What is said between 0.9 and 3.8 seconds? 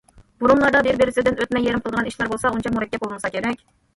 بىرسىدىن ئۆتنە- يېرىم قىلىدىغان ئىشلار بولسا ئۇنچە مۇرەككەپ بولمىسا كېرەك.